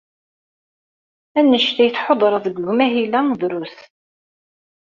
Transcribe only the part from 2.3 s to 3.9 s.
deg umahil-a drus.